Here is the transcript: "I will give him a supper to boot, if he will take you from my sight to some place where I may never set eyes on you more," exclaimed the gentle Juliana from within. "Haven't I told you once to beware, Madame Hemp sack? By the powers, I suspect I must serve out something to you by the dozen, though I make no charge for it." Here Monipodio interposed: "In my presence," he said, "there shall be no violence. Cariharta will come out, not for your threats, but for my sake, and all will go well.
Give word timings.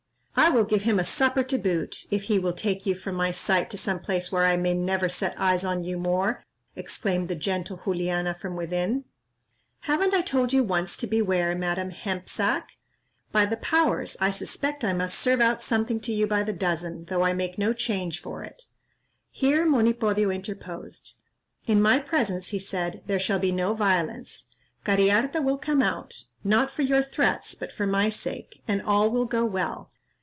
"I 0.33 0.49
will 0.53 0.63
give 0.63 0.81
him 0.83 0.99
a 0.99 1.03
supper 1.03 1.43
to 1.43 1.57
boot, 1.59 2.05
if 2.09 2.23
he 2.23 2.39
will 2.39 2.51
take 2.53 2.85
you 2.87 2.95
from 2.95 3.13
my 3.15 3.31
sight 3.31 3.69
to 3.69 3.77
some 3.77 3.99
place 3.99 4.31
where 4.31 4.43
I 4.43 4.57
may 4.57 4.73
never 4.73 5.07
set 5.07 5.39
eyes 5.39 5.63
on 5.63 5.83
you 5.83 5.97
more," 5.99 6.43
exclaimed 6.75 7.27
the 7.29 7.35
gentle 7.35 7.79
Juliana 7.85 8.33
from 8.33 8.55
within. 8.55 9.05
"Haven't 9.81 10.15
I 10.15 10.21
told 10.21 10.51
you 10.51 10.63
once 10.63 10.97
to 10.97 11.07
beware, 11.07 11.53
Madame 11.55 11.91
Hemp 11.91 12.27
sack? 12.27 12.69
By 13.31 13.45
the 13.45 13.55
powers, 13.57 14.17
I 14.19 14.31
suspect 14.31 14.83
I 14.83 14.93
must 14.93 15.19
serve 15.19 15.41
out 15.41 15.61
something 15.61 15.99
to 16.01 16.11
you 16.13 16.25
by 16.27 16.41
the 16.43 16.53
dozen, 16.53 17.05
though 17.05 17.21
I 17.21 17.33
make 17.33 17.57
no 17.59 17.71
charge 17.71 18.19
for 18.19 18.43
it." 18.43 18.63
Here 19.29 19.63
Monipodio 19.65 20.31
interposed: 20.33 21.19
"In 21.67 21.79
my 21.81 21.99
presence," 21.99 22.47
he 22.49 22.59
said, 22.59 23.03
"there 23.05 23.19
shall 23.19 23.39
be 23.39 23.51
no 23.51 23.73
violence. 23.75 24.47
Cariharta 24.85 25.41
will 25.43 25.59
come 25.59 25.83
out, 25.83 26.23
not 26.43 26.71
for 26.71 26.81
your 26.81 27.03
threats, 27.03 27.53
but 27.53 27.71
for 27.71 27.85
my 27.87 28.09
sake, 28.09 28.63
and 28.67 28.81
all 28.81 29.09
will 29.11 29.25
go 29.25 29.45
well. 29.45 29.89